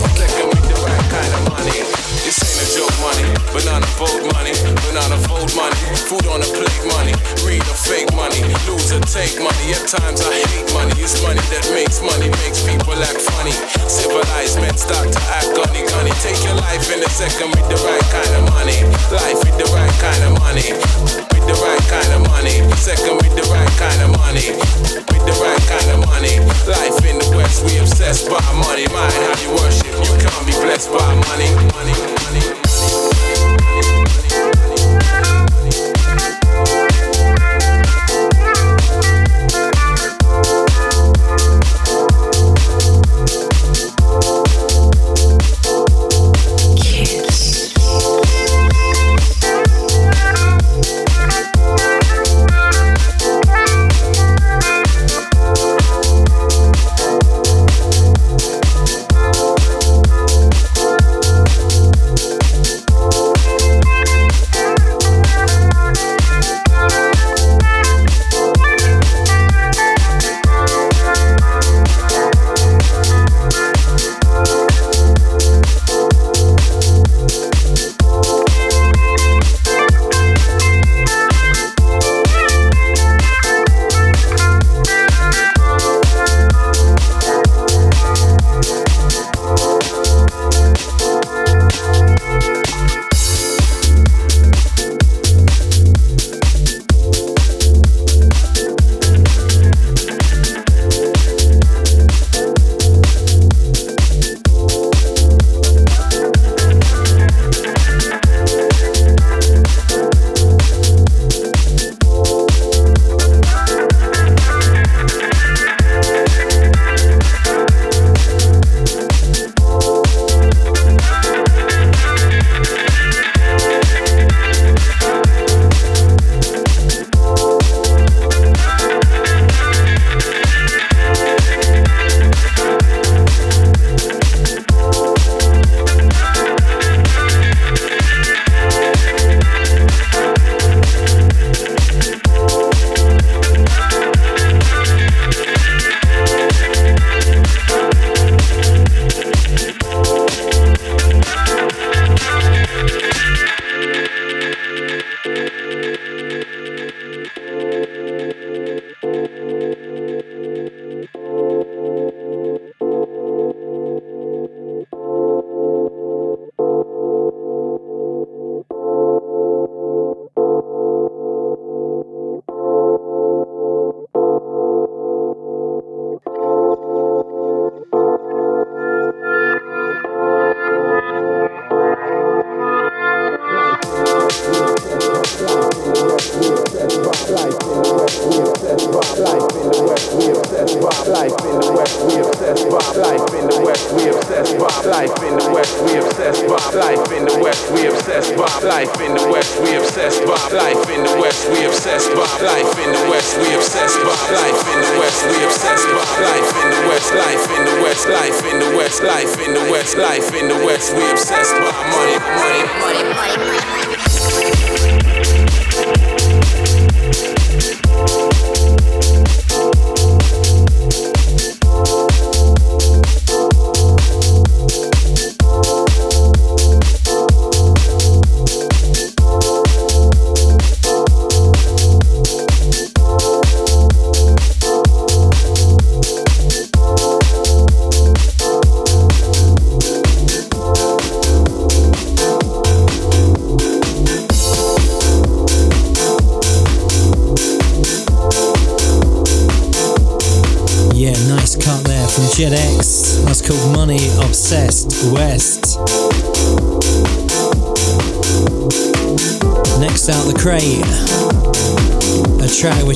Money, 3.01 3.35
banana 3.53 3.87
boat 3.99 4.21
money, 4.33 4.53
banana 4.85 5.17
money, 5.57 5.77
food 6.09 6.27
on 6.27 6.41
a 6.41 6.45
plate 6.45 6.83
money, 6.87 7.15
read 7.47 7.63
fake 7.89 8.13
money, 8.13 8.45
lose 8.69 8.93
or 8.93 9.01
take 9.09 9.41
money. 9.41 9.73
At 9.73 9.89
times 9.89 10.21
I 10.21 10.37
hate 10.53 10.69
money, 10.77 10.93
it's 11.01 11.25
money 11.25 11.41
that 11.49 11.65
makes 11.73 12.05
money, 12.05 12.29
makes 12.45 12.61
people 12.61 12.95
act 13.01 13.25
funny. 13.25 13.57
Civilized 13.89 14.61
men 14.61 14.77
start 14.77 15.09
to 15.09 15.21
act 15.33 15.57
gunny 15.57 15.89
gunny. 15.89 16.13
Take 16.21 16.37
your 16.45 16.61
life 16.61 16.85
in 16.93 17.01
a 17.01 17.09
second 17.09 17.49
with 17.57 17.65
the 17.73 17.81
right 17.89 18.07
kind 18.13 18.33
of 18.37 18.45
money, 18.53 18.85
life 19.09 19.41
with 19.41 19.57
the 19.57 19.69
right 19.73 19.97
kind 20.05 20.23
of 20.29 20.37
money, 20.45 20.69
with 21.33 21.45
the 21.49 21.57
right 21.65 21.85
kind 21.89 22.11
of 22.13 22.21
money, 22.29 22.61
second 22.77 23.17
with 23.25 23.33
the 23.33 23.45
right 23.49 23.73
kind 23.81 24.01
of 24.05 24.13
money, 24.21 24.53
with 25.09 25.25
the 25.25 25.35
right 25.41 25.65
kind 25.65 25.89
of 25.97 25.99
money. 26.05 26.37
Life 26.69 27.01
in 27.09 27.17
the 27.17 27.29
West, 27.33 27.65
we 27.65 27.81
obsessed 27.81 28.29
by 28.29 28.45
money, 28.69 28.85
mind 28.93 29.17
how 29.17 29.35
you 29.41 29.51
worship, 29.57 29.89
you 29.97 30.13
can't 30.21 30.45
be 30.45 30.53
blessed 30.61 30.93
by 30.93 31.09
money. 31.33 31.49
killer 32.39 32.68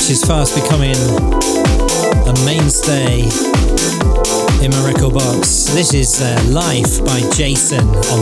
which 0.03 0.11
is 0.11 0.25
fast 0.25 0.61
becoming 0.61 0.97
a 2.27 2.35
mainstay 2.45 3.21
in 4.65 4.71
my 4.73 4.85
record 4.85 5.15
box. 5.15 5.67
This 5.75 5.95
is 5.95 6.21
uh, 6.21 6.45
Life 6.49 7.05
by 7.05 7.21
Jason 7.37 7.87
on 7.87 8.22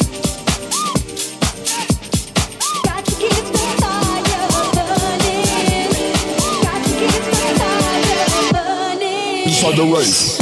the 9.81 9.95
race. 9.95 10.40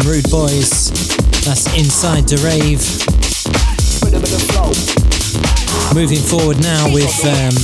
from 0.00 0.10
Rude 0.10 0.30
Boys. 0.30 0.90
That's 1.44 1.66
Inside 1.76 2.28
the 2.28 2.36
Rave. 2.44 2.80
Moving 5.94 6.20
forward 6.20 6.60
now 6.60 6.92
with 6.92 7.10
um, 7.24 7.54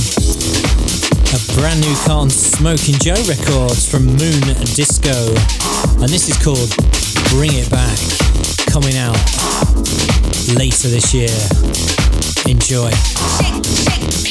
a 1.33 1.39
brand 1.55 1.81
new 1.81 1.95
Khan 2.05 2.29
Smoking 2.29 2.95
Joe 2.99 3.21
Records 3.27 3.89
from 3.89 4.05
Moon 4.05 4.41
Disco. 4.75 5.13
And 6.01 6.09
this 6.09 6.27
is 6.29 6.37
called 6.43 6.69
Bring 7.29 7.51
It 7.53 7.69
Back, 7.69 7.97
coming 8.67 8.97
out 8.97 9.17
later 10.57 10.89
this 10.89 11.13
year. 11.13 11.29
Enjoy. 12.45 12.91
Shake, 12.91 13.63
shake. 13.63 14.26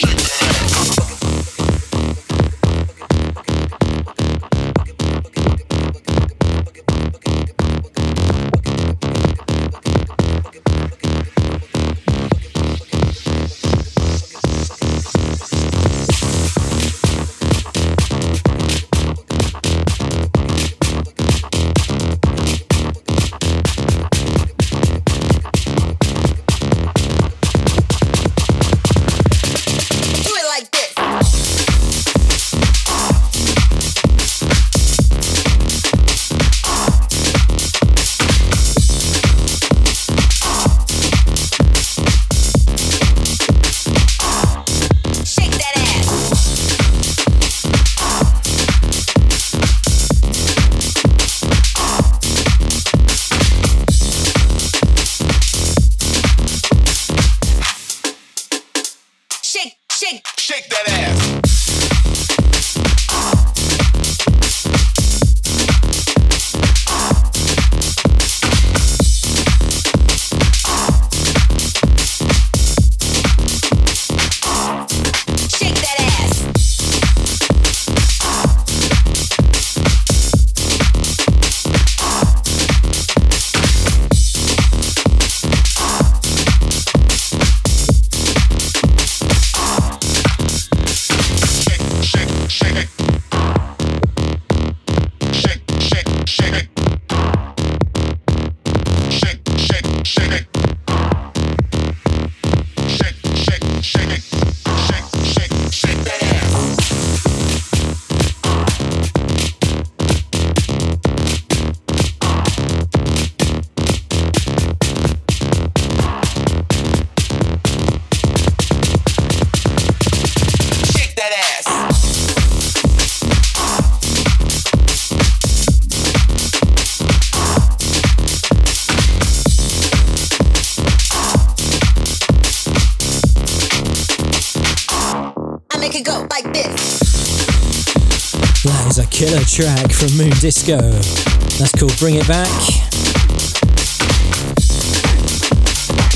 Track 139.56 139.90
from 139.90 140.12
Moon 140.18 140.36
Disco. 140.38 140.76
That's 140.76 141.72
called 141.72 141.96
Bring 141.96 142.16
It 142.16 142.28
Back. 142.28 142.52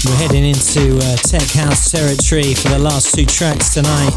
We're 0.05 0.21
heading 0.21 0.45
into 0.45 0.99
uh, 1.01 1.17
tech 1.17 1.49
house 1.57 1.91
territory 1.91 2.53
for 2.53 2.69
the 2.69 2.79
last 2.79 3.15
two 3.15 3.25
tracks 3.25 3.73
tonight. 3.73 4.13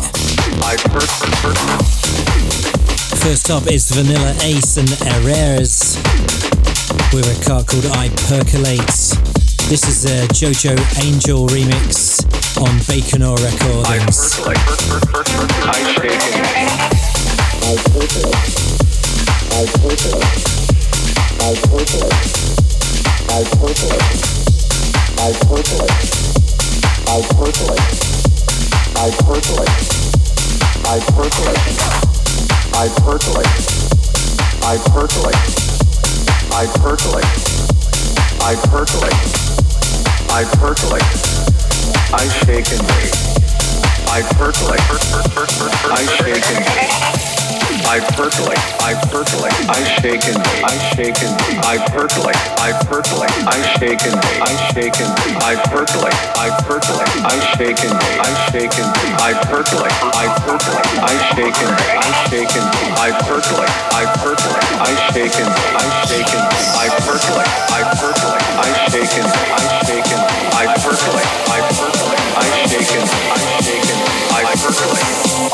First 3.24 3.50
up 3.50 3.66
is 3.72 3.92
Vanilla 3.92 4.36
Ace 4.44 4.76
and 4.76 4.90
Herreras 4.90 5.96
with 7.14 7.24
a 7.24 7.46
cut 7.46 7.66
called 7.66 7.86
I 7.96 8.10
Percolate. 8.28 9.16
This 9.70 9.88
is 9.88 10.04
a 10.04 10.28
Jojo 10.36 10.76
Angel 11.02 11.48
remix 11.48 12.20
on 12.60 12.78
Baconor 12.92 13.38
Recordings. 13.40 14.36
I 14.44 14.54
percolate. 14.68 15.48
Percolate. 17.80 18.73
I 42.24 42.30
shake 42.30 42.72
and 42.72 42.88
bake. 42.88 43.14
I 44.08 44.22
percolate. 44.34 44.80
I 45.92 46.06
shake 46.18 46.46
and 46.56 46.66
bake. 46.66 47.33
I 47.90 47.98
percolate. 48.14 48.62
I 48.86 48.94
percolate. 49.10 49.54
I 49.66 49.82
shake 49.98 50.26
and. 50.30 50.38
I 50.62 50.74
shake 50.94 51.18
and. 51.26 51.34
I 51.66 51.82
percolate. 51.90 52.38
I 52.62 52.70
percolate. 52.86 53.34
I 53.50 53.58
shake 53.82 54.06
and. 54.06 54.14
I 54.14 54.54
shake 54.74 55.00
and. 55.02 55.10
I 55.42 55.58
percolate. 55.74 56.14
I 56.38 56.54
percolate. 56.70 57.10
I 57.26 57.34
shake 57.58 57.82
and. 57.82 57.98
I 58.22 58.30
shake 58.54 58.78
and. 58.78 58.90
I 59.18 59.34
percolate. 59.50 59.94
I 60.14 60.30
percolate. 60.46 60.86
I 61.02 61.14
shake 61.34 61.58
and. 61.66 61.74
I 61.74 62.10
shake 62.30 62.54
and. 62.54 62.70
I 63.02 63.10
percolate. 63.26 63.74
I 63.90 64.06
percolate. 64.22 64.64
I 64.78 64.94
shake 65.10 65.34
and. 65.42 65.50
I 65.50 65.86
shake 66.06 66.30
and. 66.30 66.46
I 66.78 66.94
percolate. 67.02 67.50
I 67.74 67.82
percolate. 67.98 68.46
I 68.62 68.70
shake 68.94 69.18
and. 69.18 69.26
I 69.26 69.66
shake 69.82 70.14
and. 70.14 70.22
I 70.54 70.70
percolate. 70.78 71.30
I 71.50 71.60
percolate. 71.74 72.22
I 72.38 72.46
shake 72.70 72.94
and. 72.94 73.10
I 73.34 73.42
shake 73.66 73.90
and. 73.90 74.02
I 74.30 74.46
percolate. 74.62 75.54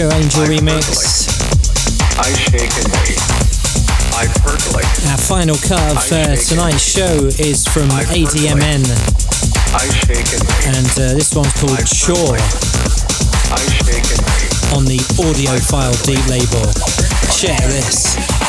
Angel 0.00 0.44
remix. 0.48 1.28
I 2.18 2.32
shake 2.32 2.72
and 2.80 2.88
bake. 2.92 3.20
I 4.16 4.24
percolate. 4.40 4.88
Our 5.10 5.18
final 5.18 5.56
cut 5.56 5.92
of 5.92 6.10
uh, 6.10 6.34
tonight's 6.36 6.80
show 6.82 7.26
is 7.38 7.66
from 7.66 7.90
ADMN, 7.90 8.88
I 9.74 9.84
shake 9.92 10.32
and 10.66 10.86
uh, 10.96 11.12
this 11.12 11.34
one's 11.34 11.52
called 11.60 11.86
Shore 11.86 12.36
I 13.52 13.60
shake 13.84 14.08
and 14.08 14.24
bake. 14.24 14.72
on 14.72 14.84
the 14.86 14.96
Audiophile 15.20 15.92
Deep 16.06 16.26
label. 16.26 16.72
Share 17.30 17.68
this. 17.68 18.41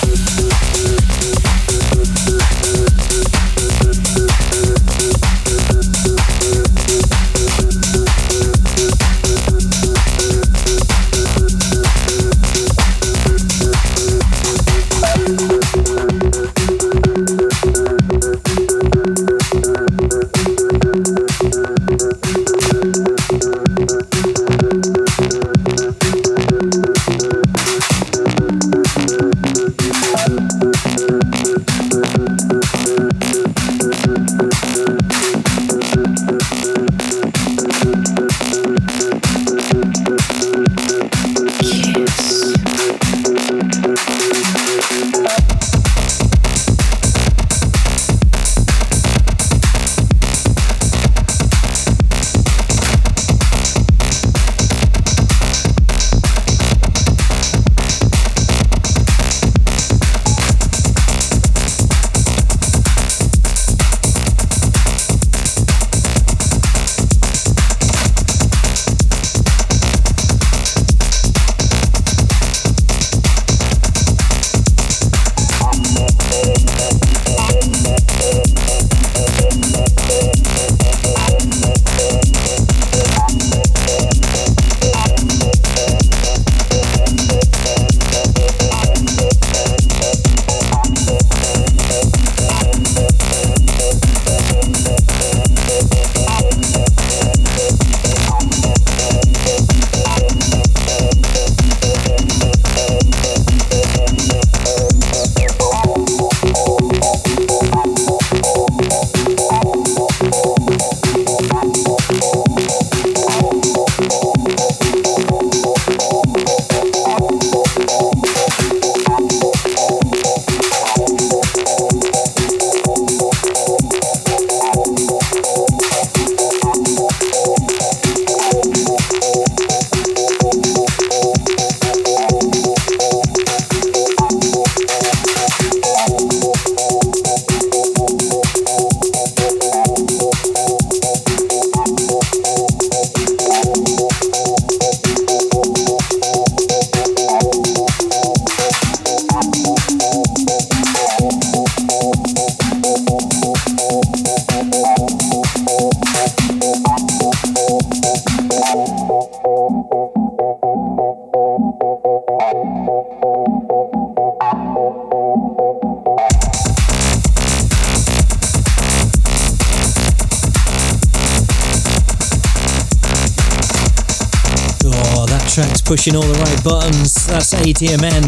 ADMN 177.74 178.22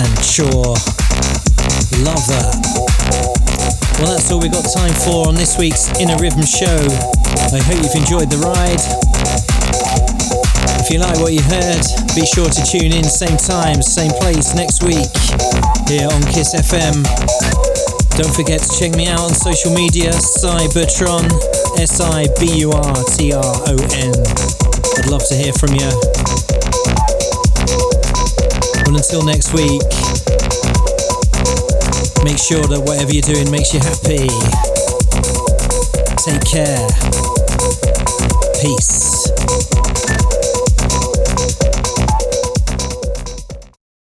and 0.00 0.12
Chore. 0.24 0.72
Love 2.00 2.24
that. 2.32 2.56
Well, 4.00 4.16
that's 4.16 4.32
all 4.32 4.40
we've 4.40 4.52
got 4.52 4.64
time 4.64 4.96
for 5.04 5.28
on 5.28 5.34
this 5.34 5.58
week's 5.58 5.92
Inner 6.00 6.16
Rhythm 6.16 6.40
Show. 6.40 6.80
I 7.52 7.60
hope 7.68 7.76
you've 7.84 8.00
enjoyed 8.00 8.32
the 8.32 8.40
ride. 8.40 8.80
If 10.80 10.88
you 10.88 11.04
like 11.04 11.20
what 11.20 11.36
you 11.36 11.44
heard, 11.52 11.84
be 12.16 12.24
sure 12.24 12.48
to 12.48 12.62
tune 12.64 12.96
in 12.96 13.04
same 13.04 13.36
time, 13.36 13.82
same 13.84 14.10
place 14.24 14.56
next 14.56 14.80
week 14.80 15.12
here 15.84 16.08
on 16.08 16.24
Kiss 16.32 16.56
FM. 16.56 17.04
Don't 18.16 18.32
forget 18.32 18.64
to 18.64 18.70
check 18.80 18.96
me 18.96 19.06
out 19.06 19.20
on 19.20 19.34
social 19.36 19.74
media, 19.76 20.16
Cybertron, 20.16 21.28
S 21.76 22.00
I 22.00 22.24
B 22.40 22.64
U 22.64 22.72
R 22.72 22.96
T 23.20 23.36
R 23.36 23.52
O 23.68 23.74
N. 24.00 24.16
I'd 24.96 25.12
love 25.12 25.28
to 25.28 25.36
hear 25.36 25.52
from 25.52 25.76
you. 25.76 26.41
Well, 28.92 29.00
until 29.00 29.24
next 29.24 29.54
week, 29.54 29.80
make 32.24 32.36
sure 32.36 32.62
that 32.68 32.82
whatever 32.84 33.10
you're 33.10 33.22
doing 33.22 33.50
makes 33.50 33.72
you 33.72 33.80
happy. 33.80 34.28
Take 36.20 36.44
care. 36.44 36.88
Peace. 38.60 39.11